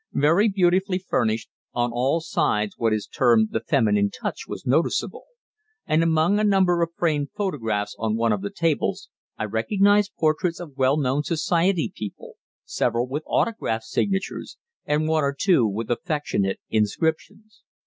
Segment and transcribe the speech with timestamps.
[0.13, 5.25] Very beautifully furnished, on all sides what is termed the "feminine touch" was noticeable,
[5.85, 10.59] and among a number of framed photographs on one of the tables I recognized portraits
[10.59, 16.59] of well known Society people, several with autograph signatures, and one or two with affectionate
[16.67, 17.61] inscriptions.